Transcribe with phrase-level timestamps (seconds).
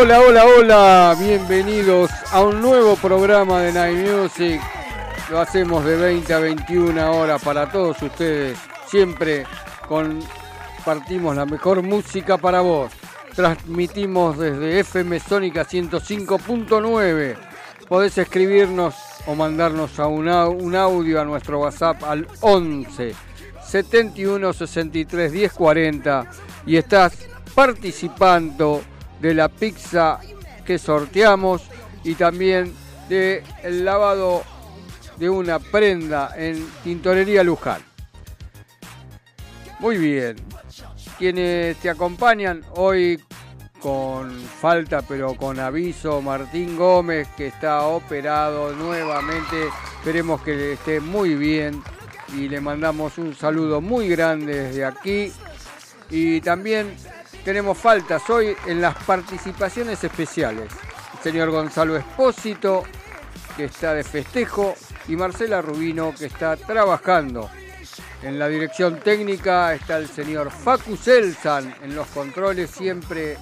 [0.00, 4.60] Hola, hola, hola, bienvenidos a un nuevo programa de Night Music.
[5.30, 8.58] Lo hacemos de 20 a 21 horas para todos ustedes.
[8.88, 9.44] Siempre
[9.86, 12.92] compartimos la mejor música para vos.
[13.34, 17.36] Transmitimos desde FM Sónica 105.9.
[17.88, 18.94] Podés escribirnos
[19.26, 23.14] o mandarnos a un, au- un audio a nuestro WhatsApp al 11
[23.66, 26.26] 71 63 10 40
[26.66, 27.12] y estás
[27.54, 28.80] participando
[29.20, 30.20] de la pizza
[30.64, 31.62] que sorteamos
[32.04, 32.72] y también
[33.08, 34.42] del el lavado
[35.16, 37.82] de una prenda en Tintorería Luján.
[39.80, 40.36] Muy bien.
[41.18, 43.20] Quienes te acompañan hoy
[43.80, 49.68] con falta pero con aviso, Martín Gómez que está operado nuevamente.
[49.98, 51.82] Esperemos que esté muy bien
[52.36, 55.32] y le mandamos un saludo muy grande desde aquí.
[56.10, 56.94] Y también
[57.44, 60.68] tenemos faltas hoy en las participaciones especiales.
[61.16, 62.84] El señor Gonzalo Espósito,
[63.56, 64.74] que está de festejo,
[65.08, 67.50] y Marcela Rubino, que está trabajando.
[68.22, 73.36] En la dirección técnica está el señor Facu Selsan, en los controles siempre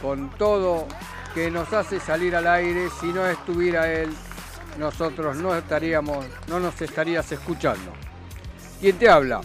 [0.00, 0.86] con todo
[1.34, 2.88] que nos hace salir al aire.
[3.00, 4.10] Si no estuviera él,
[4.78, 7.92] nosotros no estaríamos, no nos estarías escuchando.
[8.80, 9.40] ¿Quién te habla?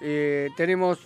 [0.00, 0.98] Eh, tenemos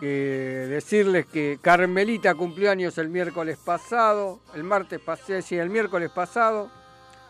[0.00, 6.10] que decirles que Carmelita cumplió años el miércoles pasado, el martes pasado, sí, el miércoles
[6.10, 6.70] pasado,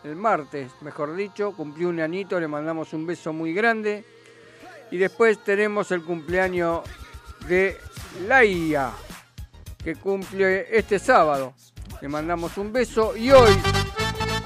[0.05, 4.05] el martes, mejor dicho, cumplió un añito, le mandamos un beso muy grande.
[4.91, 6.81] Y después tenemos el cumpleaños
[7.47, 7.77] de
[8.27, 8.91] Laia,
[9.83, 11.53] que cumple este sábado.
[12.01, 13.57] Le mandamos un beso y hoy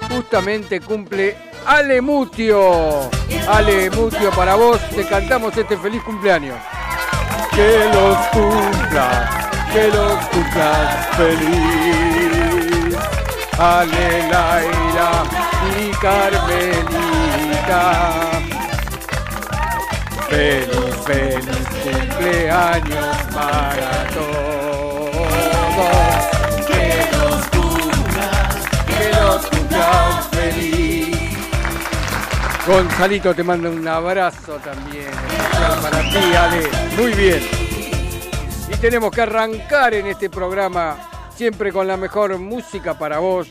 [0.09, 1.35] justamente cumple
[1.65, 3.09] Ale Mutio.
[3.47, 6.57] Ale Mutio, para vos te cantamos este feliz cumpleaños.
[7.51, 12.29] Que los cumplas, que los cumplas feliz.
[13.57, 14.78] Ale Laira y
[16.01, 17.81] Carmelita.
[20.29, 25.09] Feliz, feliz cumpleaños para todos.
[26.67, 28.55] Que los cumplas,
[28.87, 31.17] que los cumplas feliz.
[32.65, 35.11] Gonzalito te manda un abrazo también
[35.81, 36.69] para ti, Ale.
[36.97, 37.41] Muy bien.
[38.71, 40.95] Y tenemos que arrancar en este programa
[41.35, 43.47] siempre con la mejor música para vos.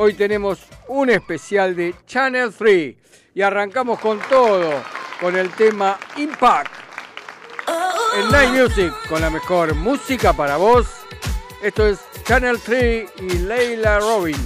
[0.00, 2.94] Hoy tenemos un especial de Channel 3
[3.34, 4.80] y arrancamos con todo,
[5.20, 6.70] con el tema Impact.
[8.16, 10.86] En Night Music, con la mejor música para vos.
[11.60, 14.36] Esto es Channel 3 y Leila Robin.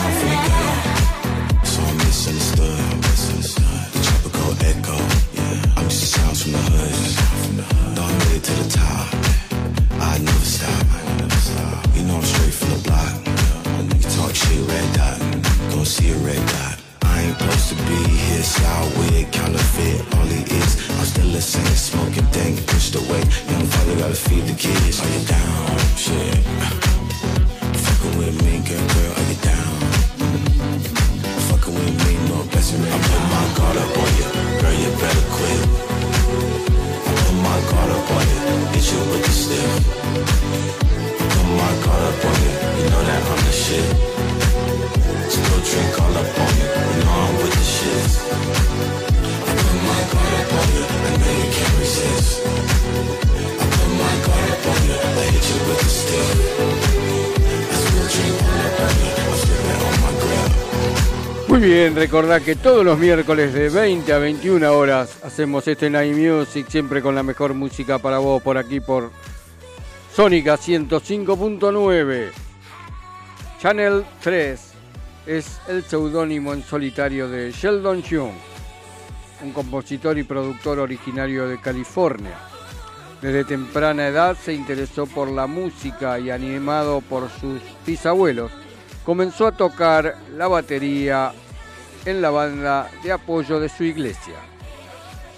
[0.00, 0.21] I'll
[61.90, 67.02] Recordad que todos los miércoles de 20 a 21 horas hacemos este Night Music, siempre
[67.02, 69.10] con la mejor música para vos por aquí por
[70.14, 72.30] Sónica 105.9.
[73.60, 74.60] Channel 3
[75.26, 78.34] es el seudónimo en solitario de Sheldon Young,
[79.42, 82.38] un compositor y productor originario de California.
[83.20, 88.52] Desde temprana edad se interesó por la música y animado por sus bisabuelos,
[89.04, 91.32] comenzó a tocar la batería
[92.04, 94.34] en la banda de apoyo de su iglesia.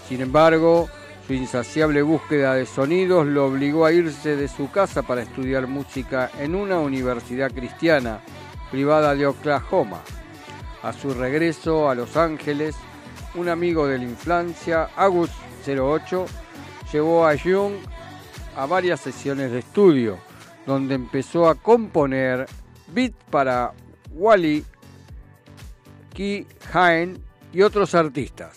[0.08, 0.88] Sin embargo,
[1.26, 6.30] su insaciable búsqueda de sonidos lo obligó a irse de su casa para estudiar música
[6.38, 8.20] en una universidad cristiana
[8.70, 10.02] privada de Oklahoma.
[10.82, 12.76] A su regreso a Los Ángeles,
[13.34, 15.30] un amigo de la infancia, Agus
[15.66, 16.26] 08,
[16.92, 17.74] llevó a Jung
[18.56, 20.18] a varias sesiones de estudio,
[20.66, 22.46] donde empezó a componer
[22.88, 23.72] beats para
[24.12, 24.64] Wally,
[26.14, 28.56] Key Hain y otros artistas.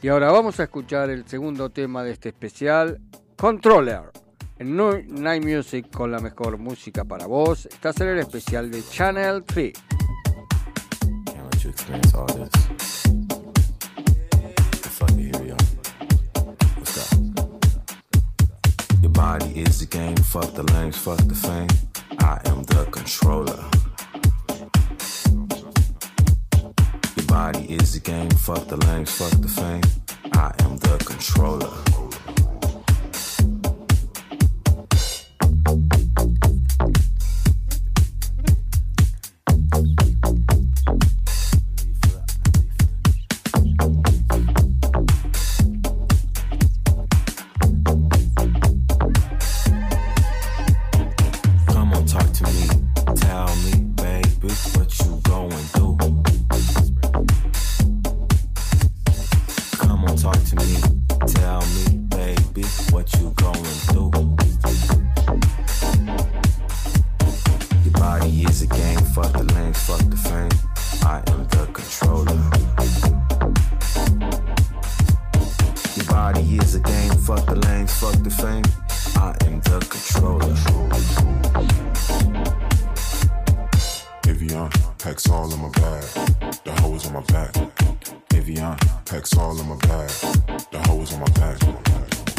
[0.00, 3.00] Y ahora vamos a escuchar el segundo tema de este especial,
[3.36, 4.12] Controller.
[4.58, 9.42] En Night Music con la mejor música para vos, estás en el especial de Channel
[9.42, 9.72] 3.
[11.26, 13.02] Can't let you experience all this.
[14.80, 15.56] The fuck you here, yo.
[16.78, 17.18] What's up?
[19.02, 20.16] Your body is the game.
[20.18, 21.68] Fuck the lanes, fuck the fame.
[22.20, 23.64] I am the controller.
[27.34, 28.30] Body is the game.
[28.30, 29.82] Fuck the lanes, fuck the fame.
[30.34, 32.03] I am the controller.
[88.44, 90.10] Evian, packs all in my bag.
[90.70, 91.58] The hoes on my back.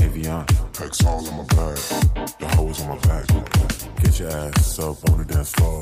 [0.04, 1.80] Evian, packs all in my bag.
[2.38, 3.26] The hoes on my back.
[4.04, 5.82] Get your ass up on the dance floor.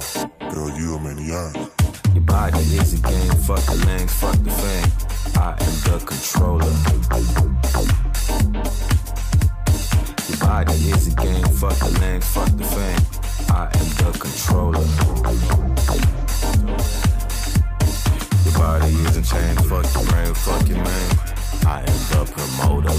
[0.49, 1.57] Girl, you a maniac.
[2.13, 4.91] Your body is a game, fuck the lanes, fuck the fame.
[5.35, 6.71] I am the controller.
[10.29, 13.01] Your body is a game, fuck the lanes, fuck the fame.
[13.51, 14.87] I am the controller.
[18.63, 21.09] Body is a chain, fuck your brain, fuck your man.
[21.67, 22.95] I am the promoter.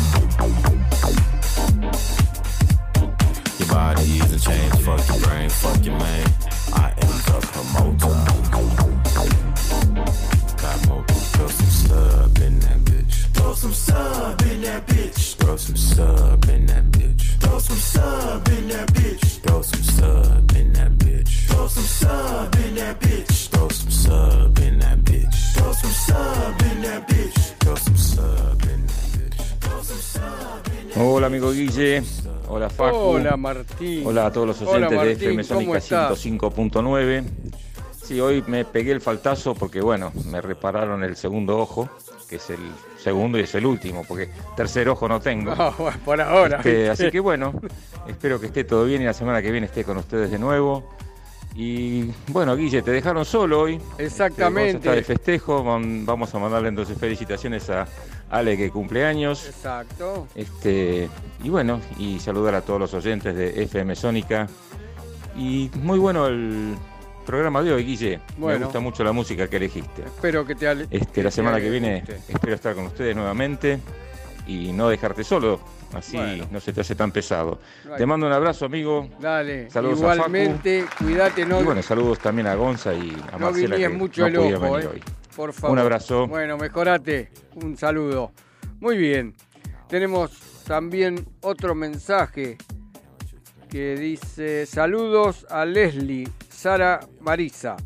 [3.58, 6.26] Your body is a chain, fuck your brain, fuck your man.
[6.74, 8.14] I am the promoter.
[10.60, 13.14] Got more, throw some sub in that bitch.
[13.32, 15.36] Throw some sub in that bitch.
[15.36, 16.33] Throw some sub
[31.24, 32.02] Hola amigo Guille,
[32.48, 32.96] hola Facu.
[32.98, 34.02] Hola Martín.
[34.06, 36.26] Hola a todos los Hola, oyentes de FM ¿cómo Sónica estás?
[36.26, 37.24] 105.9.
[38.04, 41.88] Sí, hoy me pegué el faltazo porque bueno, me repararon el segundo ojo,
[42.28, 42.58] que es el
[43.02, 45.54] segundo y es el último, porque tercer ojo no tengo.
[45.54, 46.58] No, bueno, por ahora.
[46.58, 47.54] Este, así que bueno,
[48.06, 50.90] espero que esté todo bien y la semana que viene esté con ustedes de nuevo.
[51.56, 53.80] Y bueno, Guille, te dejaron solo hoy.
[53.96, 54.76] Exactamente.
[54.78, 55.64] Está de festejo.
[55.64, 57.86] Vam- Vamos a mandarle entonces felicitaciones a
[58.30, 59.46] Ale que cumple años.
[59.46, 60.26] Exacto.
[60.34, 61.08] Este,
[61.42, 64.48] y bueno, y saludar a todos los oyentes de FM Sónica.
[65.36, 66.74] Y muy bueno el
[67.26, 68.20] programa de hoy, Guille.
[68.36, 68.58] Bueno.
[68.60, 70.02] Me gusta mucho la música que elegiste.
[70.02, 73.78] Espero que te ale- Este, la semana que viene espero estar con ustedes nuevamente
[74.46, 75.58] y no dejarte solo,
[75.94, 76.46] así Bueno.
[76.50, 77.58] no se te hace tan pesado.
[77.96, 79.08] Te mando un abrazo, amigo.
[79.18, 79.70] Dale.
[79.70, 83.76] Saludos a Igualmente, cuídate, no, y bueno, saludos también a Gonza y a no Marcela
[83.76, 84.88] que mucho no el ojo, venir eh.
[84.92, 85.02] hoy.
[85.36, 85.72] Por favor.
[85.72, 86.26] Un abrazo.
[86.26, 87.30] Bueno, mejorate.
[87.56, 88.32] Un saludo.
[88.80, 89.34] Muy bien.
[89.88, 92.56] Tenemos también otro mensaje
[93.68, 97.76] que dice saludos a Leslie, Sara Marisa.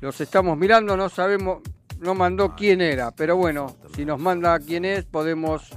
[0.00, 1.62] Los estamos mirando, no sabemos,
[2.00, 5.70] no mandó quién era, pero bueno, si nos manda quién es, podemos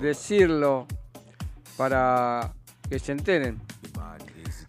[0.00, 0.86] decirlo
[1.76, 2.54] para
[2.88, 3.60] que se enteren.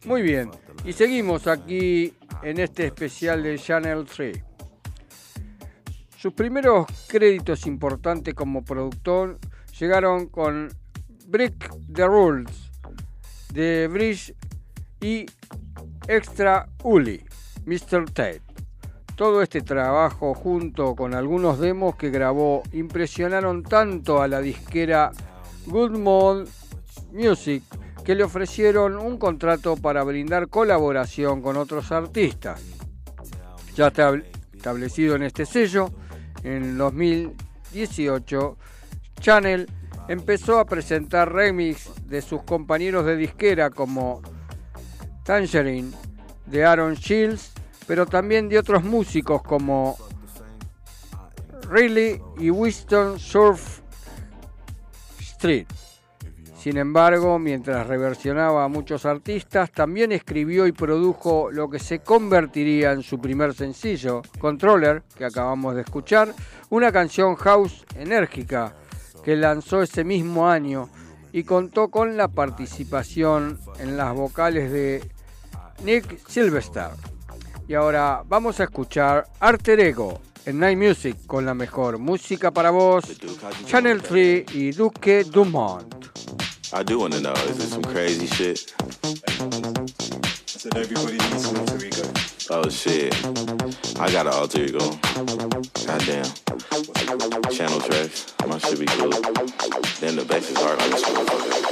[0.06, 0.52] Muy bien,
[0.84, 4.44] y seguimos aquí en este especial de Channel 3.
[6.24, 9.40] Sus primeros créditos importantes como productor
[9.78, 10.70] llegaron con
[11.28, 12.72] Break the Rules
[13.52, 14.34] de Bridge
[15.02, 15.26] y
[16.08, 17.26] Extra Uli,
[17.66, 18.06] Mr.
[18.06, 18.42] Tate.
[19.18, 25.12] Todo este trabajo junto con algunos demos que grabó impresionaron tanto a la disquera
[25.66, 26.48] Good Mood
[27.12, 27.64] Music
[28.06, 32.62] que le ofrecieron un contrato para brindar colaboración con otros artistas.
[33.76, 35.92] Ya estab- establecido en este sello,
[36.44, 38.58] en 2018,
[39.20, 39.70] Channel
[40.08, 44.22] empezó a presentar remix de sus compañeros de disquera como
[45.24, 45.92] Tangerine
[46.46, 47.54] de Aaron Shields,
[47.88, 49.98] pero también de otros músicos como
[51.70, 53.80] Riley y Winston Surf
[55.20, 55.68] Street.
[56.64, 62.94] Sin embargo, mientras reversionaba a muchos artistas, también escribió y produjo lo que se convertiría
[62.94, 66.34] en su primer sencillo, Controller, que acabamos de escuchar,
[66.70, 68.78] una canción house enérgica
[69.26, 70.88] que lanzó ese mismo año
[71.34, 75.04] y contó con la participación en las vocales de
[75.84, 76.92] Nick Silvester.
[77.68, 82.72] Y ahora vamos a escuchar Alter Ego en Night Music con la mejor música para
[82.72, 83.04] vos,
[83.66, 86.13] Channel 3 y Duque Dumont.
[86.74, 87.34] I do want to know.
[87.34, 88.74] Is this some crazy shit?
[90.48, 92.12] Said everybody needs an alter ego.
[92.50, 93.14] Oh shit.
[94.00, 94.80] I got an alter ego.
[95.86, 96.26] Goddamn.
[97.52, 98.26] Channel trash.
[98.48, 99.12] My shit be cool.
[100.00, 101.63] Then the bass is hard on this motherfucker.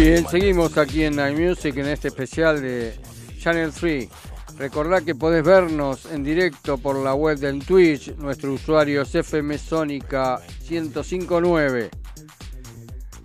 [0.00, 2.94] Bien, seguimos aquí en Night Music en este especial de
[3.38, 4.08] Channel 3.
[4.56, 8.14] Recordá que podés vernos en directo por la web del Twitch.
[8.16, 10.40] Nuestro usuario es FM Sónica
[10.70, 11.90] 1059.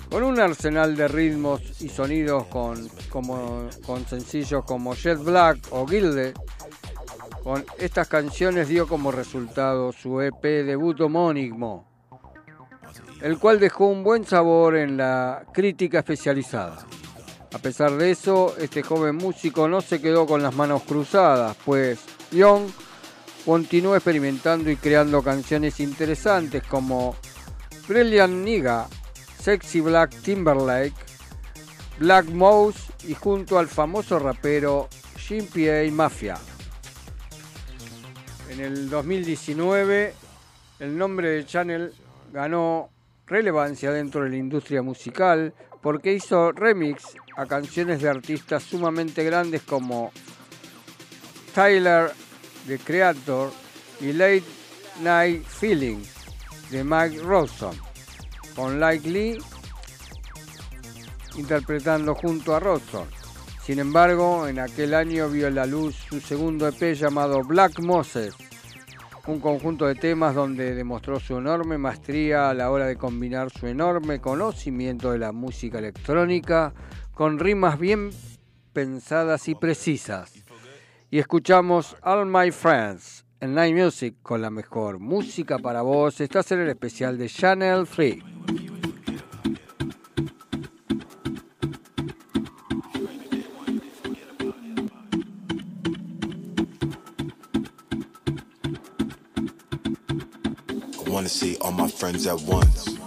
[0.10, 5.88] Con un arsenal de ritmos y sonidos con, como, con sencillos como Jet Black o
[5.88, 6.34] Gilde.
[7.42, 11.95] Con estas canciones dio como resultado su EP debut homónimo,
[13.26, 16.86] el cual dejó un buen sabor en la crítica especializada.
[17.56, 22.02] A pesar de eso, este joven músico no se quedó con las manos cruzadas, pues
[22.30, 22.68] Young
[23.44, 27.16] continuó experimentando y creando canciones interesantes como
[27.88, 28.86] Brilliant Nigga,
[29.42, 30.94] Sexy Black Timberlake,
[31.98, 35.92] Black Mouse y junto al famoso rapero Jim P.A.
[35.92, 36.38] Mafia.
[38.52, 40.14] En el 2019,
[40.78, 41.92] el nombre de Channel
[42.32, 42.92] ganó
[43.28, 49.62] relevancia dentro de la industria musical porque hizo remix a canciones de artistas sumamente grandes
[49.62, 50.12] como
[51.54, 52.12] Tyler,
[52.68, 53.52] The Creator
[54.02, 54.44] y Late
[55.02, 56.04] Night Feeling
[56.70, 57.76] de Mike Rawson,
[58.56, 59.38] con Like Lee
[61.38, 63.08] interpretando junto a Rawson.
[63.64, 68.36] Sin embargo, en aquel año vio la luz su segundo EP llamado Black Moses,
[69.28, 73.66] un conjunto de temas donde demostró su enorme maestría a la hora de combinar su
[73.68, 76.74] enorme conocimiento de la música electrónica
[77.14, 78.12] con rimas bien
[78.74, 80.46] pensadas y precisas.
[81.10, 86.22] Y escuchamos All My Friends en Night Music con la mejor música para vos.
[86.22, 88.18] Estás en el especial de Channel 3.
[101.26, 103.05] I wanna see all my friends at once.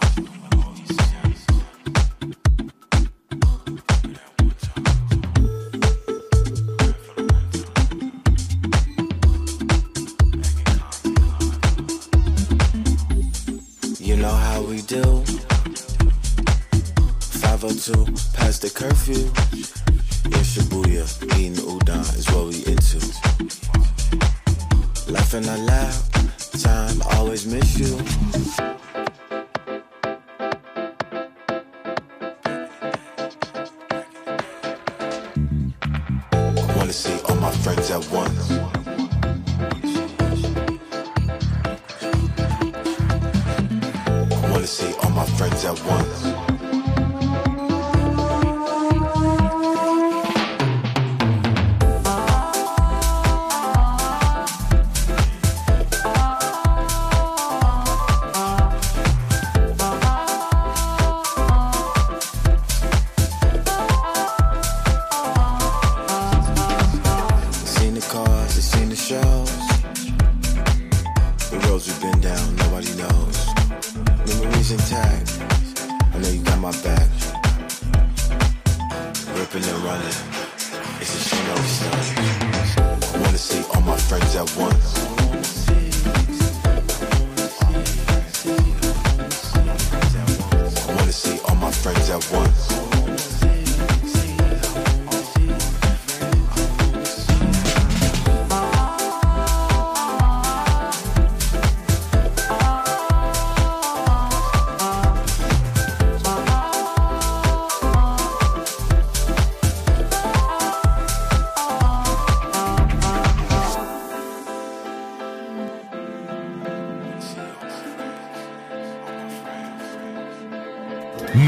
[92.19, 92.48] At.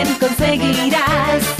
[0.00, 1.59] imagen conseguirás.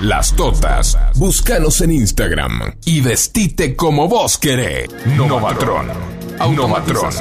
[0.00, 0.98] las totas.
[1.16, 4.88] Búscanos en Instagram y vestite como vos querés.
[5.16, 5.86] Novatron.
[6.54, 7.12] Novatron.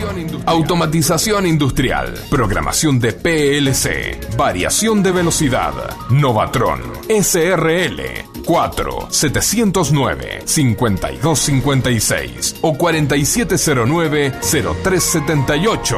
[0.45, 2.13] Automatización industrial.
[2.29, 4.19] Programación de PLC.
[4.37, 5.73] Variación de velocidad.
[6.09, 6.81] Novatron.
[7.09, 8.01] SRL.
[8.45, 15.97] 4 709 5256 o 4709 0378.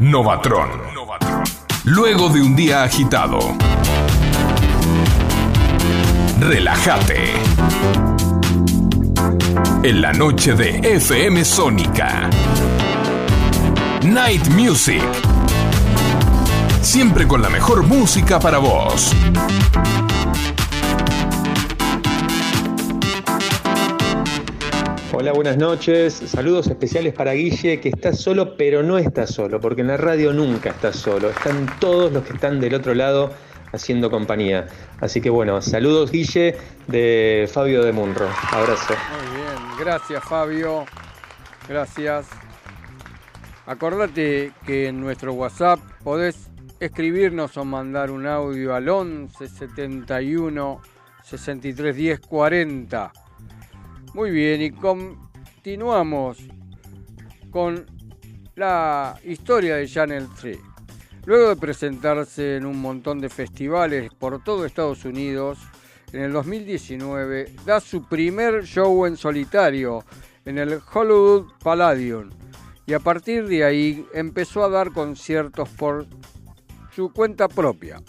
[0.00, 0.70] Novatron.
[1.84, 3.38] Luego de un día agitado.
[6.40, 7.34] Relájate.
[9.82, 12.30] En la noche de FM Sónica.
[14.06, 15.02] Night Music.
[16.80, 19.14] Siempre con la mejor música para vos.
[25.12, 26.14] Hola, buenas noches.
[26.14, 30.32] Saludos especiales para Guille, que está solo, pero no está solo, porque en la radio
[30.32, 31.28] nunca está solo.
[31.28, 33.30] Están todos los que están del otro lado
[33.72, 34.66] haciendo compañía.
[35.00, 36.56] Así que bueno, saludos Guille
[36.86, 38.28] de Fabio de Munro.
[38.52, 38.94] Abrazo.
[38.94, 40.84] Muy bien, gracias Fabio.
[41.68, 42.26] Gracias.
[43.66, 50.80] Acordate que en nuestro WhatsApp podés escribirnos o mandar un audio al 11 71
[51.22, 53.12] 63 10 40.
[54.14, 56.38] Muy bien, y continuamos
[57.50, 57.86] con
[58.56, 60.69] la historia de Channel 3.
[61.26, 65.58] Luego de presentarse en un montón de festivales por todo Estados Unidos,
[66.12, 70.04] en el 2019 da su primer show en solitario
[70.44, 72.30] en el Hollywood Palladium
[72.86, 76.06] y a partir de ahí empezó a dar conciertos por
[76.94, 78.02] su cuenta propia.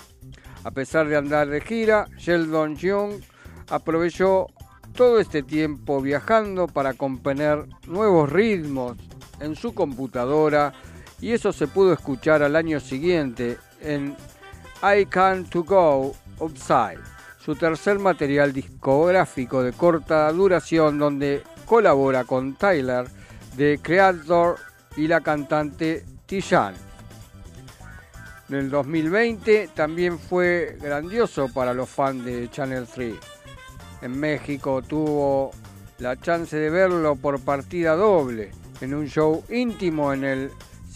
[0.64, 3.22] A pesar de andar de gira, Sheldon Young
[3.70, 4.48] aprovechó
[4.96, 8.98] todo este tiempo viajando para componer nuevos ritmos
[9.40, 10.74] en su computadora
[11.22, 14.18] y eso se pudo escuchar al año siguiente en
[14.84, 17.00] I Can To Go Upside,
[17.40, 23.06] su tercer material discográfico de corta duración donde colabora con Tyler,
[23.56, 24.58] The Creator
[24.98, 26.74] y la cantante Tijan.
[28.50, 33.16] En el 2020 también fue grandioso para los fans de Channel 3.
[34.02, 35.52] En México tuvo
[36.00, 40.52] la chance de verlo por partida doble en un show íntimo en el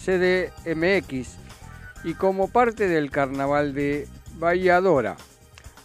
[0.06, 1.36] CDMX
[2.04, 4.06] y como parte del carnaval de
[4.38, 5.16] Valladora.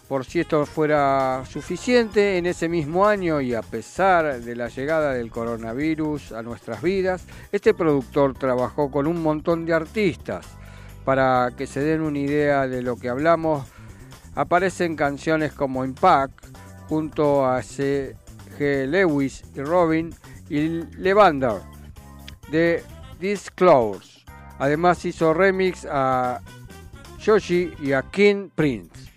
[0.08, 5.14] Por si esto fuera suficiente, en ese mismo año y a pesar de la llegada
[5.14, 10.46] del coronavirus a nuestras vidas, este productor trabajó con un montón de artistas.
[11.04, 13.66] Para que se den una idea de lo que hablamos,
[14.34, 16.44] aparecen canciones como Impact
[16.88, 18.86] junto a C.G.
[18.86, 20.14] Lewis y Robin
[20.48, 21.62] y Levander
[22.50, 22.84] de
[23.18, 24.11] Disclose.
[24.58, 26.40] Además hizo remix a
[27.18, 29.10] Yoshi y a King Prince.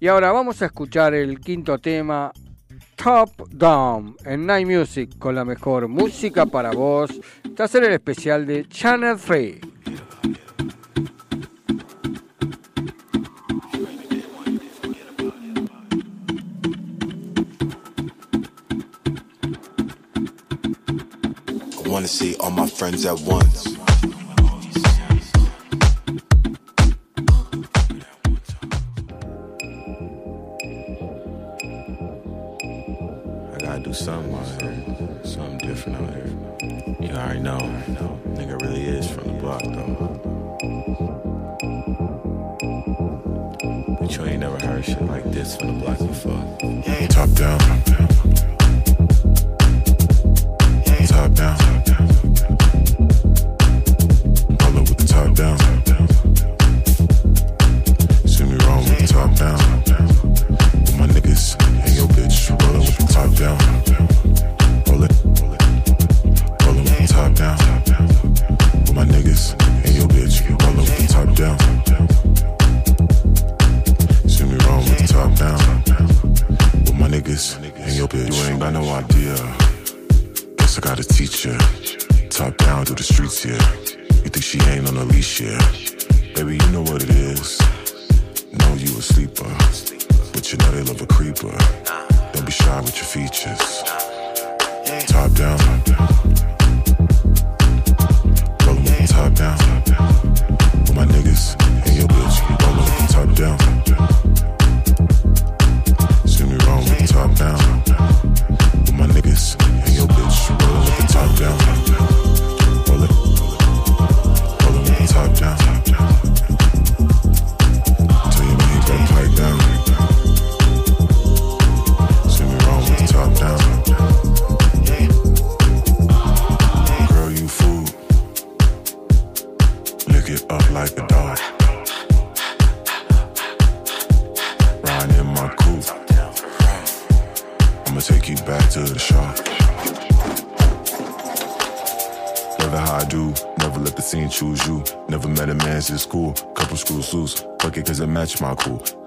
[0.00, 2.32] Y ahora vamos a escuchar el quinto tema
[2.96, 7.10] Top Down en Night Music con la mejor música para vos.
[7.54, 9.60] Tras el especial de Channel 3.
[21.84, 23.77] I wanna see all my friends at once.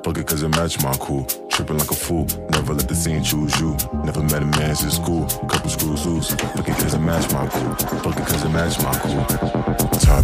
[0.03, 1.25] Fuck it it my cool.
[1.49, 3.77] Tripping like a fool, never let the scene choose you.
[4.03, 5.27] Never met a man couple.
[5.27, 6.99] Fuck it it
[7.33, 9.25] my cool, fuck it it my cool.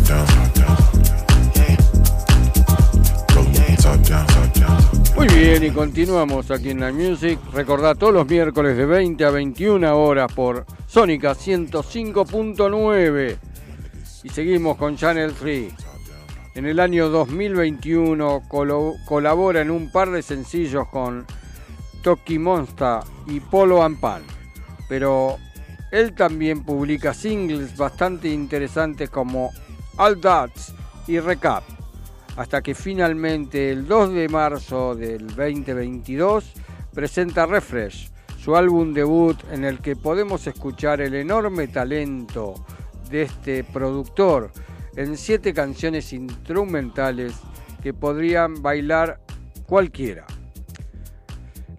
[0.07, 0.27] Down.
[5.15, 7.39] Muy bien, y continuamos aquí en la Music.
[7.51, 13.37] Recordad todos los miércoles de 20 a 21 horas por Sónica 105.9.
[14.23, 15.86] Y seguimos con Channel 3.
[16.57, 21.23] En el año 2021 colo- colabora en un par de sencillos con
[22.01, 24.23] Toki Monsta y Polo and Pan.
[24.89, 25.37] Pero
[25.91, 29.51] él también publica singles bastante interesantes como
[29.97, 30.73] All Dots
[31.05, 31.63] y Recap
[32.37, 36.53] hasta que finalmente el 2 de marzo del 2022
[36.91, 42.55] presenta Refresh, su álbum debut en el que podemos escuchar el enorme talento
[43.11, 44.49] de este productor
[44.97, 47.33] en siete canciones instrumentales
[47.81, 49.21] que podrían bailar
[49.65, 50.25] cualquiera.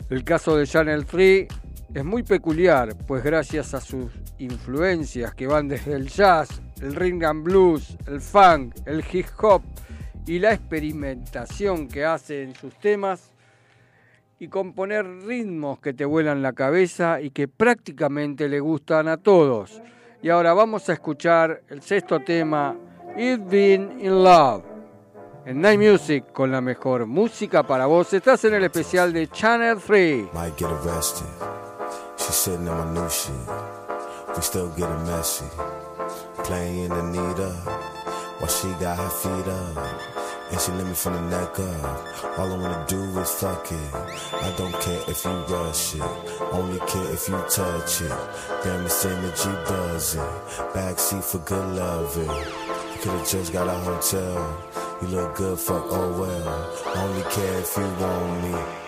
[0.08, 1.48] El caso de Channel 3
[1.94, 7.24] es muy peculiar, pues gracias a sus influencias que van desde el jazz, el rhythm
[7.24, 9.62] and blues, el funk, el hip hop
[10.24, 13.32] y la experimentación que hace en sus temas
[14.38, 19.82] y componer ritmos que te vuelan la cabeza y que prácticamente le gustan a todos.
[20.22, 22.76] Y ahora vamos a escuchar el sexto tema,
[23.20, 24.62] It's Been in Love.
[25.44, 29.78] En Night Music, con la mejor música para vos, estás en el especial de Channel
[29.84, 30.32] 3.
[30.32, 31.26] Might get arrested.
[32.16, 33.34] She's sitting on my new shit.
[34.36, 35.46] We still getting messy.
[36.44, 37.50] Playing Anita
[38.38, 40.18] while she got her feet up.
[40.52, 42.38] And she let me from the neck up.
[42.38, 43.94] All I wanna do is fuck it.
[44.32, 46.02] I don't care if you rush it.
[46.52, 48.12] Only care if you touch it.
[48.62, 50.20] Damn, it's energy buzzing.
[50.72, 52.67] Backseat for good loving.
[53.00, 54.64] Could've just got a hotel.
[55.00, 56.96] You look good, fuck, oh well.
[56.96, 58.87] Only care if you want me.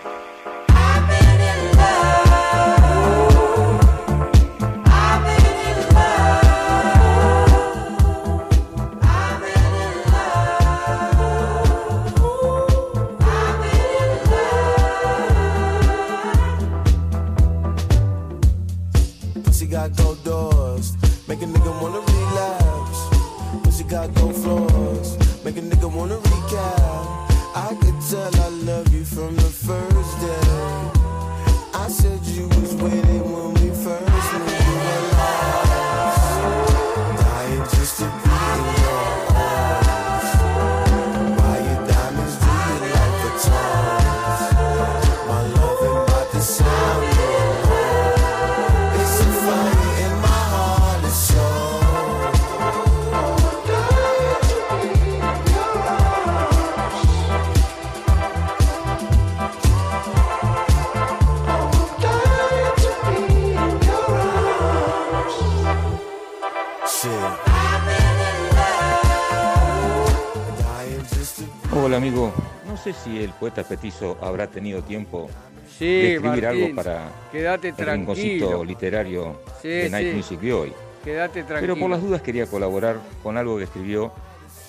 [71.91, 72.33] Hola amigo,
[72.69, 75.29] no sé si el poeta petizo habrá tenido tiempo
[75.77, 78.65] Sí, de escribir Martín, algo para el tranquilo.
[78.65, 80.17] literario Sí, de Night sí.
[80.17, 80.73] Music de hoy.
[81.03, 81.75] Quédate tranquilo.
[81.75, 84.13] Pero por las dudas quería colaborar con algo que escribió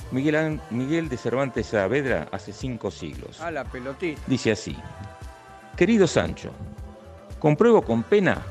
[0.10, 3.40] Miguel, Miguel de Cervantes Saavedra hace cinco siglos.
[3.40, 4.20] Ah, la pelotita.
[4.26, 4.76] Dice así,
[5.78, 6.50] querido Sancho,
[7.38, 8.42] compruebo con pena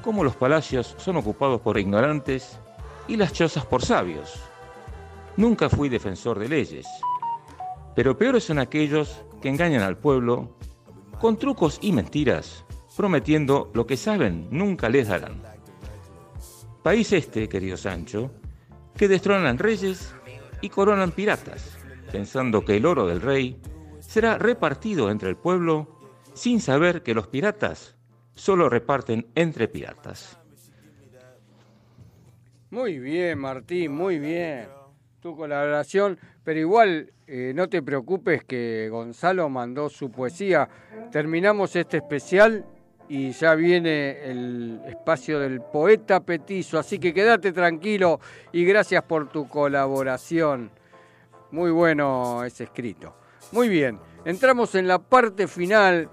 [0.00, 2.58] cómo los palacios son ocupados por ignorantes
[3.08, 4.40] y las chozas por sabios.
[5.36, 6.86] Nunca fui defensor de leyes,
[8.00, 10.56] pero peores son aquellos que engañan al pueblo
[11.20, 12.64] con trucos y mentiras,
[12.96, 15.42] prometiendo lo que saben nunca les darán.
[16.82, 18.30] País este, querido Sancho,
[18.96, 20.14] que destronan reyes
[20.62, 21.76] y coronan piratas,
[22.10, 23.60] pensando que el oro del rey
[23.98, 26.00] será repartido entre el pueblo
[26.32, 27.96] sin saber que los piratas
[28.32, 30.38] solo reparten entre piratas.
[32.70, 34.79] Muy bien, Martín, muy bien.
[35.20, 40.66] Tu colaboración, pero igual eh, no te preocupes que Gonzalo mandó su poesía.
[41.12, 42.64] Terminamos este especial
[43.06, 48.18] y ya viene el espacio del poeta petizo, así que quédate tranquilo
[48.50, 50.70] y gracias por tu colaboración.
[51.50, 53.14] Muy bueno ese escrito.
[53.52, 56.08] Muy bien, entramos en la parte final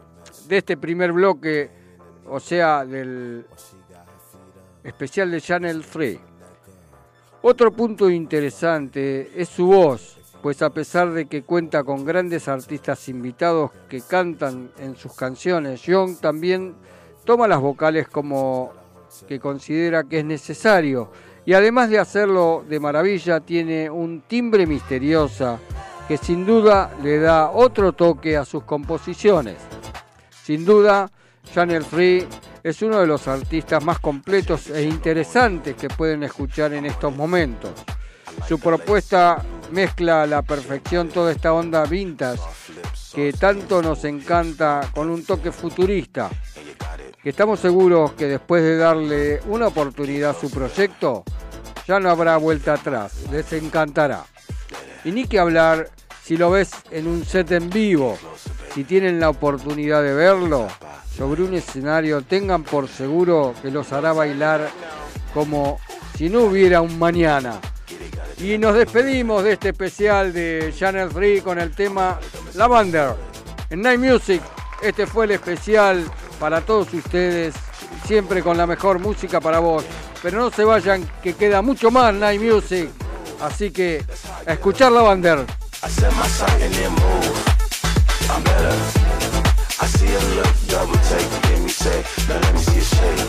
[0.49, 1.69] de este primer bloque,
[2.25, 3.45] o sea, del
[4.83, 6.19] especial de Channel 3.
[7.41, 13.07] Otro punto interesante es su voz, pues a pesar de que cuenta con grandes artistas
[13.09, 16.75] invitados que cantan en sus canciones, Young también
[17.25, 18.73] toma las vocales como
[19.27, 21.11] que considera que es necesario
[21.45, 25.59] y además de hacerlo de maravilla tiene un timbre misteriosa
[26.07, 29.57] que sin duda le da otro toque a sus composiciones.
[30.43, 31.11] Sin duda,
[31.53, 32.27] Channel Free
[32.67, 37.71] es uno de los artistas más completos e interesantes que pueden escuchar en estos momentos.
[38.45, 42.41] Su propuesta mezcla a la perfección toda esta onda vintage
[43.15, 46.29] que tanto nos encanta con un toque futurista.
[47.23, 51.23] Estamos seguros que después de darle una oportunidad a su proyecto,
[51.87, 54.25] ya no habrá vuelta atrás, les encantará.
[55.05, 55.89] Y ni que hablar
[56.21, 58.17] si lo ves en un set en vivo,
[58.75, 60.67] si tienen la oportunidad de verlo
[61.17, 64.69] sobre un escenario, tengan por seguro que los hará bailar
[65.33, 65.79] como
[66.15, 67.59] si no hubiera un mañana.
[68.39, 72.19] Y nos despedimos de este especial de Channel 3 con el tema
[72.53, 73.15] Lavender.
[73.71, 74.41] En Night Music,
[74.81, 76.05] este fue el especial
[76.39, 77.55] para todos ustedes,
[78.05, 79.83] siempre con la mejor música para vos.
[80.21, 82.89] Pero no se vayan, que queda mucho más Night Music.
[83.41, 84.05] Así que
[84.45, 85.45] a escuchar Lavender.
[89.79, 93.21] I see a look, double take, hear me say, now let me see a shake.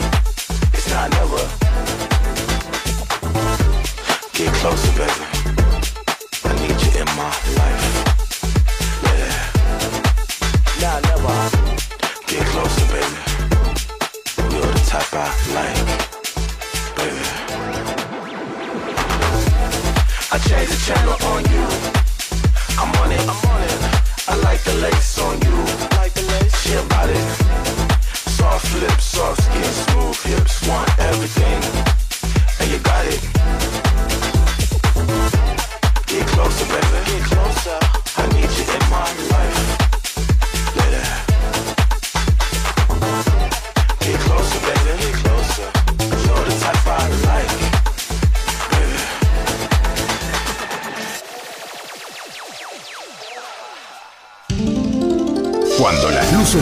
[0.72, 1.44] It's not never.
[4.32, 5.24] Get closer, baby.
[6.44, 7.28] I need you in my
[7.60, 7.84] life.
[9.04, 9.36] Yeah.
[10.80, 11.36] Now never.
[12.26, 13.18] Get closer, baby.
[14.54, 15.84] You're the type I like,
[16.96, 17.24] baby.
[20.32, 21.64] I changed the channel on you.
[22.80, 23.20] I'm on it.
[23.20, 23.80] I'm on it.
[24.28, 25.87] I like the lace on you.
[28.26, 30.68] Soft lips, soft skin, smooth hips.
[30.68, 31.62] Want everything,
[32.60, 33.37] and you got it.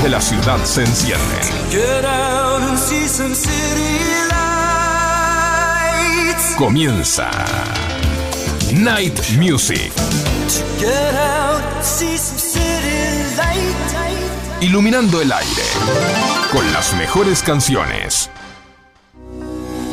[0.07, 1.41] De la ciudad se encienden,
[6.57, 7.29] comienza
[8.73, 9.93] Night Music,
[14.61, 15.63] iluminando el aire
[16.53, 18.31] con las mejores canciones.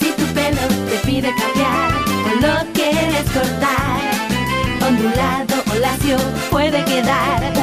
[0.00, 1.92] Si tu pelo te pide cambiar
[2.24, 4.00] o lo quieres cortar,
[4.88, 6.16] ondulado o lacio
[6.50, 7.55] puede quedar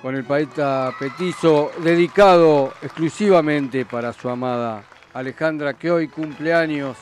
[0.01, 6.97] con el poeta Petizo dedicado exclusivamente para su amada Alejandra que hoy cumple años.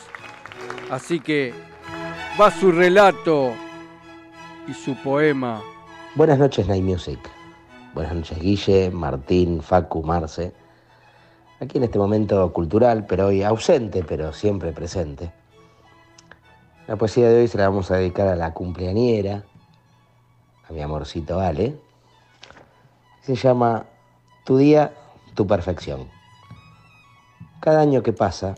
[0.92, 1.54] Así que
[2.40, 3.54] va su relato
[4.68, 5.62] y su poema.
[6.14, 7.20] Buenas noches, Night Music.
[7.96, 10.54] Buenas noches, Guille, Martín, Facu, Marce.
[11.60, 15.32] Aquí en este momento cultural, pero hoy ausente, pero siempre presente.
[16.86, 19.44] La poesía de hoy se la vamos a dedicar a la cumpleañera,
[20.74, 21.76] mi amorcito Ale.
[23.22, 23.86] Se llama
[24.44, 24.94] Tu día,
[25.36, 26.10] tu perfección.
[27.62, 28.56] Cada año que pasa,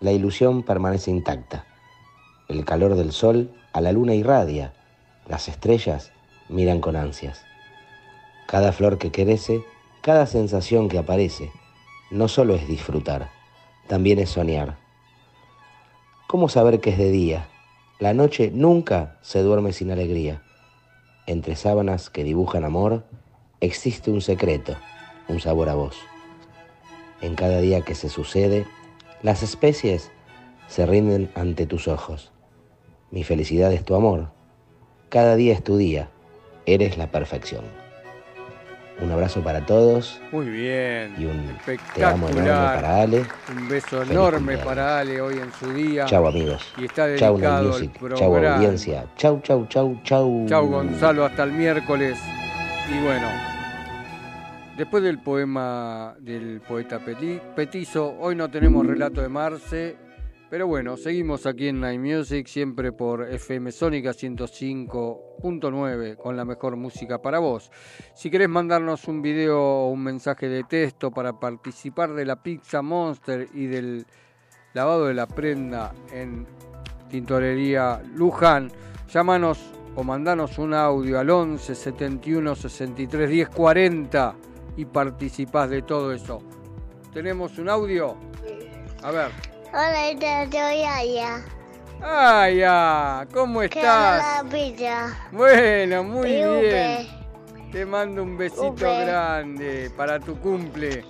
[0.00, 1.64] la ilusión permanece intacta.
[2.48, 4.74] El calor del sol a la luna irradia,
[5.26, 6.12] las estrellas
[6.48, 7.44] miran con ansias.
[8.46, 9.64] Cada flor que crece,
[10.02, 11.50] cada sensación que aparece,
[12.10, 13.30] no solo es disfrutar,
[13.86, 14.76] también es soñar.
[16.26, 17.48] ¿Cómo saber que es de día?
[17.98, 20.42] La noche nunca se duerme sin alegría.
[21.26, 23.04] Entre sábanas que dibujan amor,
[23.60, 24.76] existe un secreto,
[25.28, 25.96] un sabor a voz.
[27.20, 28.66] En cada día que se sucede,
[29.22, 30.10] las especies
[30.68, 32.32] se rinden ante tus ojos.
[33.10, 34.30] Mi felicidad es tu amor.
[35.08, 36.10] Cada día es tu día.
[36.64, 37.64] Eres la perfección.
[38.98, 41.14] Un abrazo para todos Muy bien.
[41.18, 41.46] y un
[41.94, 42.74] te amo enorme Espectacular.
[42.76, 43.26] para Ale.
[43.54, 44.64] Un beso Feliz enorme cumpleaños.
[44.66, 46.04] para Ale hoy en su día.
[46.06, 46.72] Chau amigos.
[46.78, 48.14] Y está Chau dedicado el Music.
[48.14, 49.04] Chau audiencia.
[49.16, 50.46] Chau, chau, chau, chau.
[50.48, 52.18] Chau Gonzalo, hasta el miércoles.
[52.88, 53.28] Y bueno,
[54.78, 59.96] después del poema del poeta Peti- Petizo, hoy no tenemos relato de Marce,
[60.56, 66.76] pero bueno, seguimos aquí en Night Music, siempre por FM Sónica 105.9, con la mejor
[66.76, 67.70] música para vos.
[68.14, 72.80] Si querés mandarnos un video o un mensaje de texto para participar de la Pizza
[72.80, 74.06] Monster y del
[74.72, 76.46] lavado de la prenda en
[77.10, 78.70] Tintorería Luján,
[79.12, 79.58] llámanos
[79.94, 84.34] o mandanos un audio al 11 71 63 10 40
[84.78, 86.38] y participás de todo eso.
[87.12, 88.16] ¿Tenemos un audio?
[89.02, 89.55] A ver.
[89.72, 91.42] Hola, te soy Aya.
[92.00, 93.26] ¡Ay, ya!
[93.32, 94.44] ¿Cómo estás?
[95.32, 97.08] Bueno, muy bien.
[97.72, 101.04] Te mando un besito grande para tu cumple.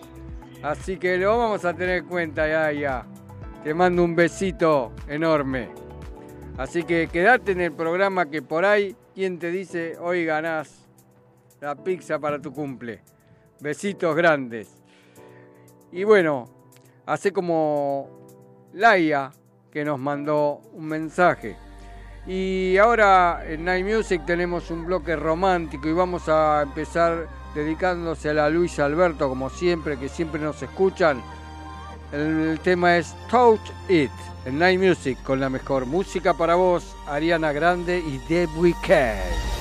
[0.62, 3.06] Así que lo vamos a tener en cuenta, ya, ya.
[3.62, 5.68] Te mando un besito enorme.
[6.56, 10.88] Así que quédate en el programa que por ahí, quien te dice, hoy ganás
[11.60, 13.02] la pizza para tu cumple.
[13.60, 14.82] Besitos grandes.
[15.92, 16.48] Y bueno,
[17.04, 18.25] hace como
[18.74, 19.30] Laia
[19.70, 21.56] que nos mandó un mensaje.
[22.26, 28.34] Y ahora en Night Music tenemos un bloque romántico y vamos a empezar dedicándose a
[28.34, 31.22] la Luis Alberto, como siempre, que siempre nos escuchan.
[32.12, 34.10] El tema es Touch It
[34.44, 39.55] en Night Music con la mejor música para vos, Ariana Grande y The Weeknd.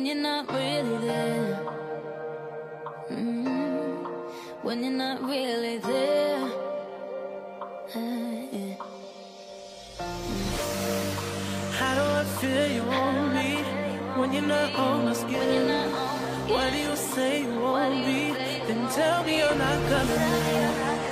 [0.00, 1.60] when you're not really there.
[3.10, 4.06] Mm,
[4.62, 6.38] when you're not really there.
[11.78, 13.50] How do I feel you want me
[14.18, 15.68] when you're not on my skin?
[16.48, 18.32] Why do you say you want me?
[18.66, 21.10] Then tell me you're not coming back.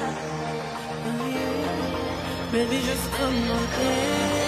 [2.53, 4.48] Baby, just come on in.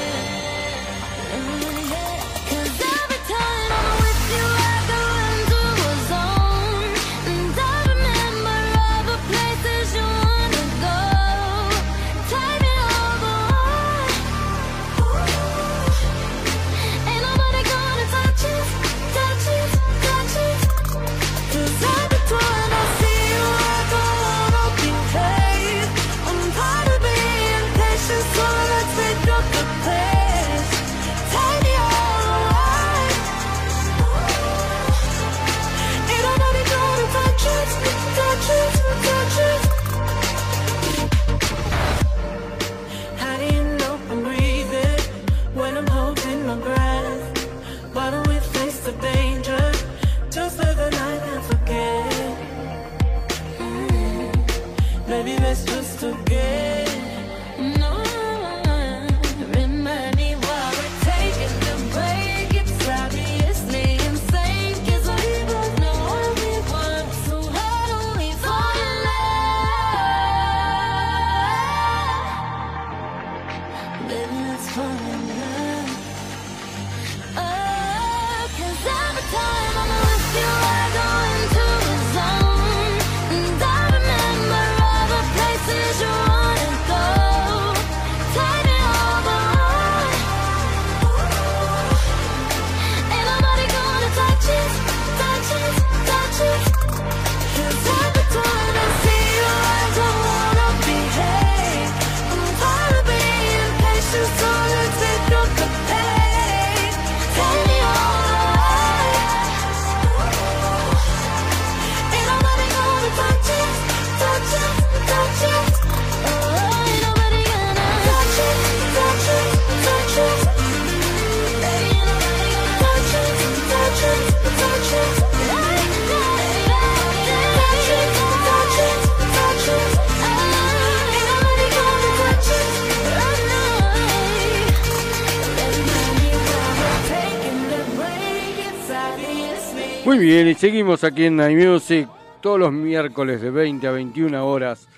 [140.04, 142.08] Muy bien, y seguimos aquí en iMusic
[142.40, 144.88] todos los miércoles de 20 a 21 horas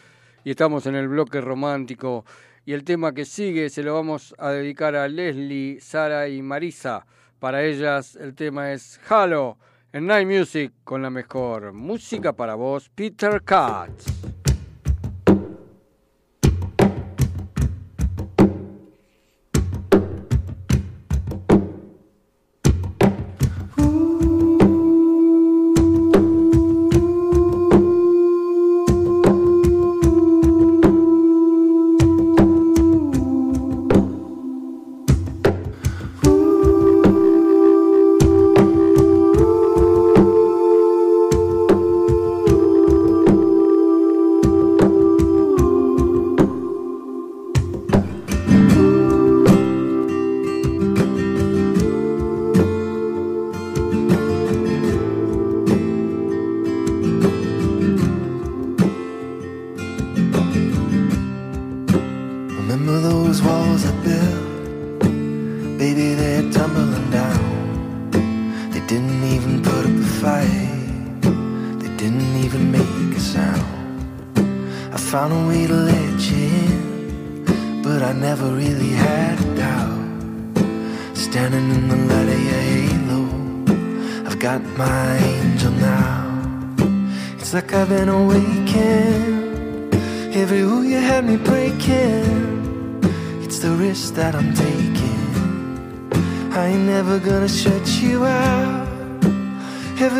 [0.44, 2.24] y estamos en el bloque romántico
[2.64, 7.04] y el tema que sigue se lo vamos a dedicar a Leslie, Sara y Marisa.
[7.40, 9.58] Para ellas el tema es Halo
[9.92, 14.41] en Night Music con la mejor música para vos, Peter Katz.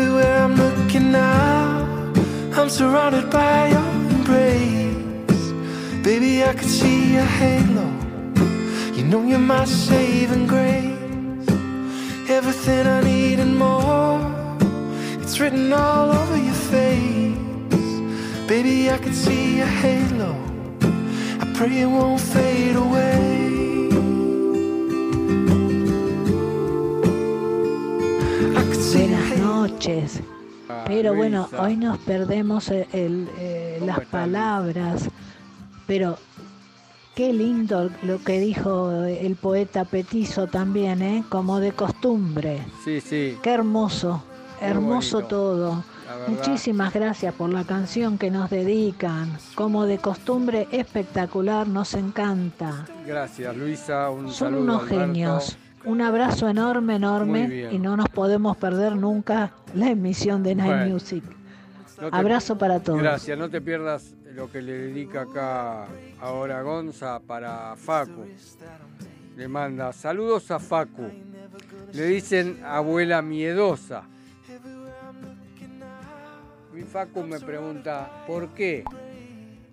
[0.03, 2.11] everywhere I'm looking now.
[2.57, 5.43] I'm surrounded by your embrace.
[6.03, 7.87] Baby, I could see a halo.
[8.95, 11.47] You know you're my saving grace.
[12.37, 14.19] Everything I need and more.
[15.21, 17.91] It's written all over your face.
[18.47, 20.35] Baby, I could see a halo.
[21.43, 23.52] I pray it won't fade away.
[29.63, 30.21] noches.
[30.85, 35.09] Pero bueno, hoy nos perdemos eh, las palabras,
[35.85, 36.17] pero
[37.15, 41.23] qué lindo lo que dijo el poeta Petizo también, ¿eh?
[41.29, 42.59] como de costumbre.
[42.83, 43.37] Sí, sí.
[43.43, 44.23] Qué hermoso,
[44.61, 45.83] hermoso todo.
[46.27, 49.37] Muchísimas gracias por la canción que nos dedican.
[49.55, 52.85] Como de costumbre, espectacular, nos encanta.
[53.05, 54.09] Gracias, Luisa.
[54.09, 55.57] Un Son unos genios.
[55.85, 57.69] Un abrazo enorme, enorme.
[57.71, 60.93] Y no nos podemos perder nunca la emisión de Night Bueno.
[60.93, 61.23] Music.
[62.01, 62.99] No te- Abrazo para todos.
[63.01, 65.85] Gracias, no te pierdas lo que le dedica acá
[66.19, 68.25] ahora Gonza para Facu.
[69.35, 71.09] Le manda saludos a Facu.
[71.91, 74.03] Le dicen abuela miedosa.
[76.73, 78.83] Mi Facu me pregunta, ¿por qué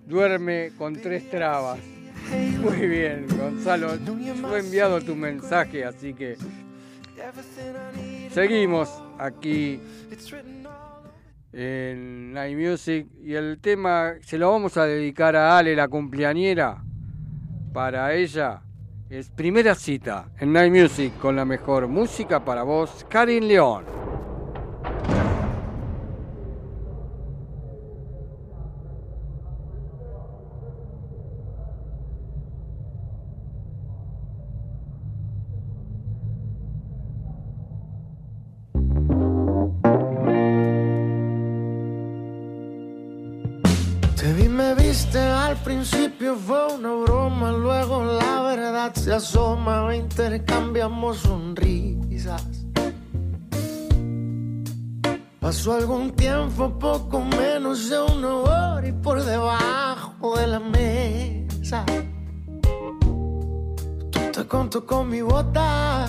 [0.07, 1.79] duerme con tres trabas?
[2.63, 3.97] Muy bien, Gonzalo.
[3.97, 6.37] Yo he enviado tu mensaje, así que
[8.33, 9.81] seguimos aquí
[11.53, 16.85] en Night Music y el tema se lo vamos a dedicar a Ale, la cumpleañera.
[17.73, 18.63] Para ella
[19.09, 23.85] es primera cita en Night Music con la mejor música para vos, Karin León.
[45.71, 52.45] Principio fue una broma, luego la verdad se asoma, intercambiamos sonrisas.
[55.39, 61.87] Pasó algún tiempo, poco menos de una hora y por debajo de la mesa.
[64.11, 66.09] Tú te contó con mi bota.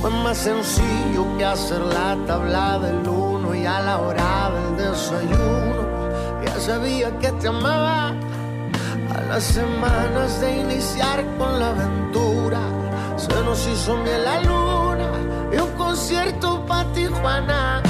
[0.00, 5.81] Fue más sencillo que hacer la tabla del uno y a la hora del desayuno.
[6.66, 8.14] Sabía que te amaba.
[9.10, 12.60] A las semanas de iniciar con la aventura,
[13.16, 15.10] se nos hizo miel la luna
[15.52, 17.82] y un concierto para Tijuana.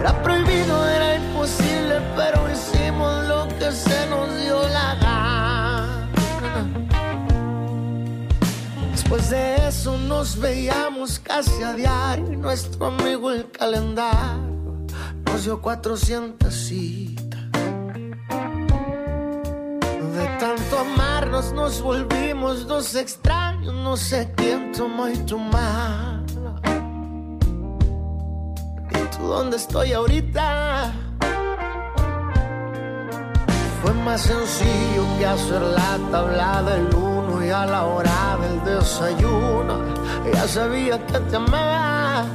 [0.00, 6.10] Era prohibido, era imposible, pero hicimos lo que se nos dio la gana.
[8.90, 14.48] Después de eso nos veíamos casi a diario y nuestro amigo el calendario
[15.26, 17.17] nos dio 400 citas.
[20.38, 26.60] Tanto amarnos nos volvimos dos extraños, no sé quién tomó y tu mano.
[28.90, 30.92] ¿Y tú dónde estoy ahorita?
[33.82, 39.74] Fue más sencillo que hacer la tabla del uno y a la hora del desayuno.
[40.32, 42.26] Ya sabía que te amaba.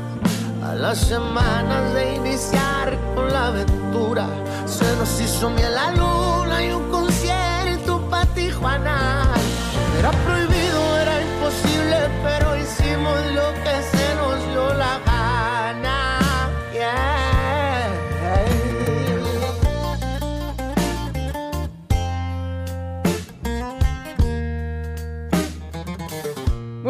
[0.61, 4.27] A las semanas de iniciar con la aventura,
[4.65, 6.02] se nos hizo miel la luna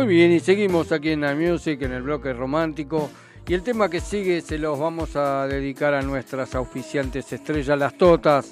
[0.04, 3.10] Muy bien, y seguimos aquí en la Music, en el bloque romántico.
[3.48, 7.98] Y el tema que sigue se los vamos a dedicar a nuestras auspiciantes estrellas, las
[7.98, 8.52] Totas.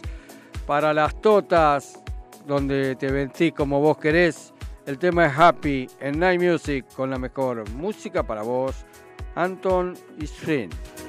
[0.66, 2.02] Para las Totas,
[2.48, 4.54] donde te vestís como vos querés,
[4.86, 8.86] el tema es Happy en Night Music con la mejor música para vos,
[9.36, 10.70] Anton Isrin.
[10.70, 11.01] We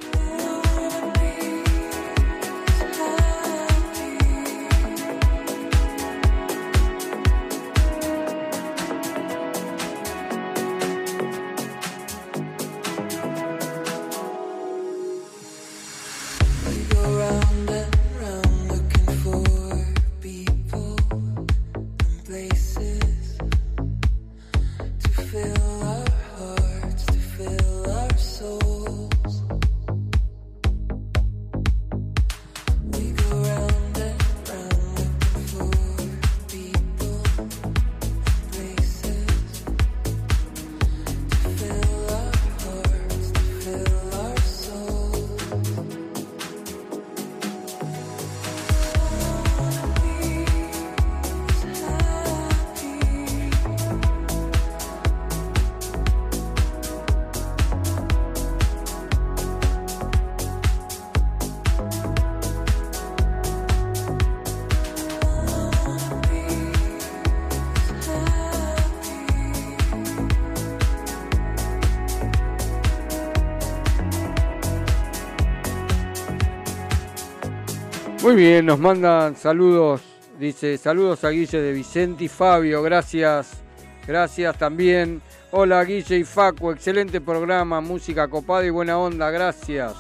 [78.23, 80.01] Muy bien, nos mandan saludos
[80.39, 83.63] Dice, saludos a Guille de Vicente y Fabio, gracias,
[84.07, 85.21] gracias también.
[85.51, 89.93] Hola Guille y Facu, excelente programa, música copada y buena onda, gracias.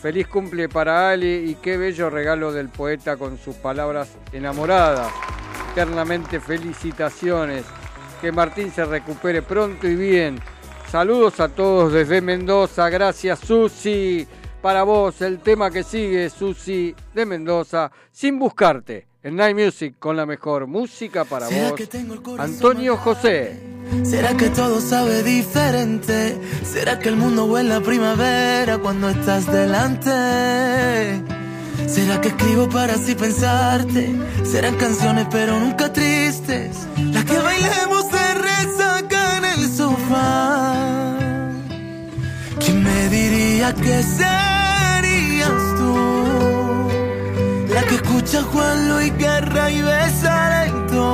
[0.00, 5.12] Feliz cumple para Ali y qué bello regalo del poeta con sus palabras enamoradas.
[5.72, 7.64] Eternamente felicitaciones.
[8.20, 10.38] Que Martín se recupere pronto y bien.
[10.90, 12.88] Saludos a todos desde Mendoza.
[12.90, 14.28] Gracias Susi.
[14.62, 19.06] Para vos el tema que sigue, Susi de Mendoza, sin buscarte.
[19.22, 21.72] En Night Music con la mejor música para ¿Será vos.
[21.74, 23.60] que tengo el Antonio José.
[24.04, 26.38] ¿Será que todo sabe diferente?
[26.64, 30.10] ¿Será que el mundo huele a primavera cuando estás delante?
[31.88, 34.14] ¿Será que escribo para así pensarte?
[34.44, 36.86] Serán canciones pero nunca tristes.
[36.96, 40.87] Las que bailemos de resaca en el sofá.
[42.68, 45.94] ¿Quién me diría que serías tú?
[47.72, 50.34] La que escucha Juan Luis Guerra y besa
[50.66, 51.06] lento.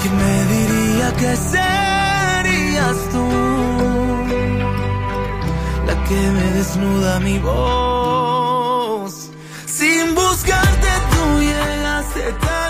[0.00, 3.26] ¿Quién me diría que serías tú?
[5.86, 9.30] La que me desnuda mi voz.
[9.66, 12.61] Sin buscarte tú llegaste tan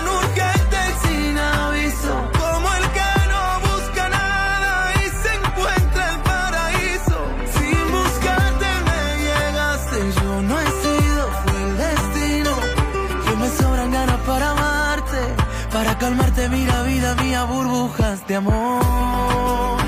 [15.83, 19.82] para calmarte, mira vida mía, burbujas de amor.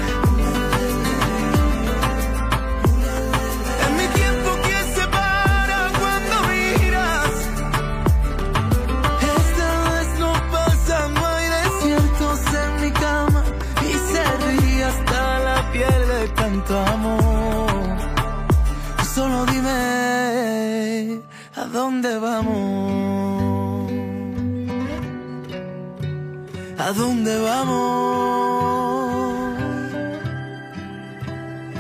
[26.86, 29.58] ¿A dónde vamos?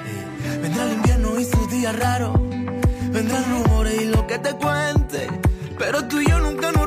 [0.03, 2.35] Eh, Vendrá el invierno y sus días raros.
[3.11, 5.27] Vendrán rumores y lo que te cuente.
[5.77, 6.84] Pero tú y yo nunca nos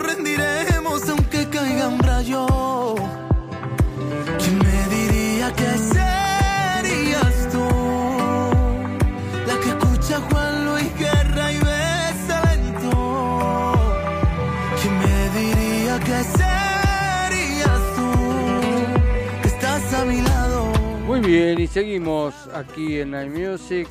[21.72, 23.88] seguimos aquí en Night Music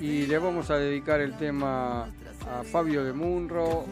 [0.00, 3.84] y le vamos a dedicar el tema a Fabio de Munro,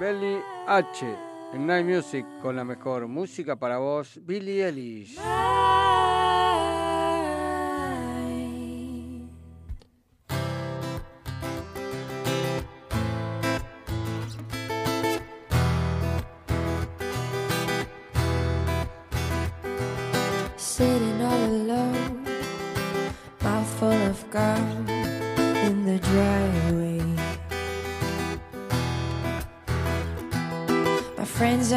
[0.00, 1.06] Belly H
[1.52, 5.18] en Night Music con la mejor música para vos, Billy Ellis.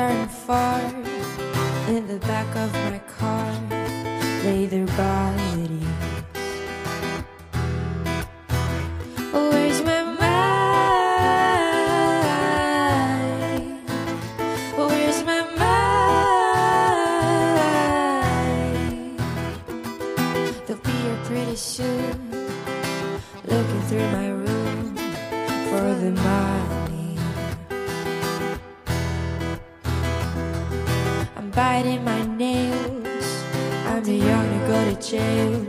[0.03, 0.79] Aren't far.
[1.95, 3.49] In the back of my car,
[4.43, 4.65] lay
[31.83, 33.43] biting my nails.
[33.87, 35.62] I'm too young to go to jail.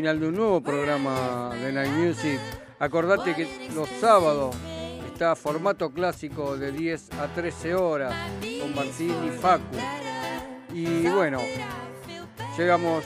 [0.00, 2.40] Final de un nuevo programa de Night Music.
[2.78, 4.56] Acordate que los sábados
[5.12, 8.14] está formato clásico de 10 a 13 horas
[8.62, 9.76] con Martín y Facu.
[10.72, 11.38] Y bueno,
[12.56, 13.04] llegamos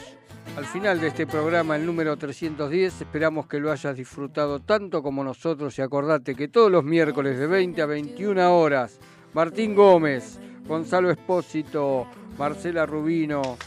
[0.55, 3.01] al final de este programa, el número 310.
[3.01, 7.47] Esperamos que lo hayas disfrutado tanto como nosotros y acordate que todos los miércoles de
[7.47, 9.01] 20 a 21 horas,
[9.33, 13.57] Martín Gómez, Gonzalo Espósito, Marcela Rubino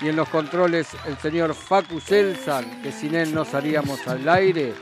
[0.00, 4.74] y en los controles el señor Facu Selsan, que sin él no salíamos al aire.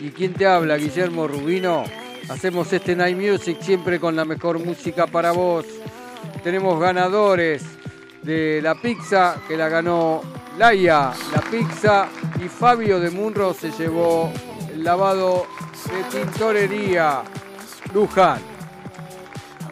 [0.00, 1.84] Y quien te habla, Guillermo Rubino.
[2.28, 5.66] Hacemos este Night Music siempre con la mejor música para vos.
[6.44, 7.62] tenemos ganadores
[8.22, 10.22] de la pizza que la ganó
[10.58, 14.32] Laia, la pizza y Fabio de Munro se llevó
[14.72, 15.46] el lavado
[15.86, 17.22] de tintorería
[17.94, 18.59] Luján.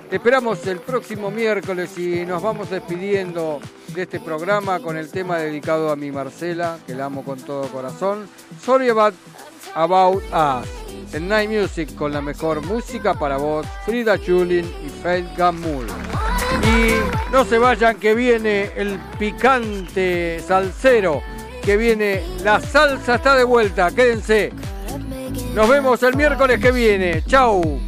[0.09, 5.37] Te esperamos el próximo miércoles y nos vamos despidiendo de este programa con el tema
[5.37, 8.27] dedicado a mi Marcela, que la amo con todo corazón.
[8.65, 9.13] Sorry about,
[9.75, 10.67] about us.
[11.13, 15.87] En Night Music con la mejor música para vos, Frida Chulin y Faith Gamul.
[16.63, 21.21] Y no se vayan que viene el picante salsero,
[21.63, 24.55] que viene, la salsa está de vuelta, quédense.
[25.55, 27.23] Nos vemos el miércoles que viene.
[27.27, 27.79] Chau.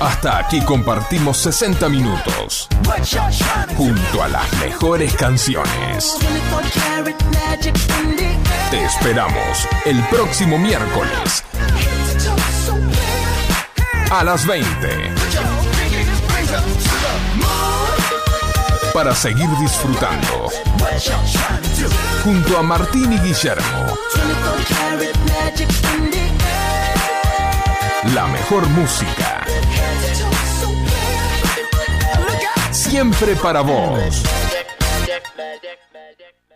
[0.00, 2.68] Hasta aquí compartimos 60 minutos
[3.76, 6.16] junto a las mejores canciones.
[8.70, 11.44] Te esperamos el próximo miércoles
[14.10, 15.14] a las 20
[18.94, 20.50] para seguir disfrutando
[22.22, 23.98] junto a Martín y Guillermo.
[28.14, 29.35] La mejor música.
[32.88, 34.45] Siempre para vos.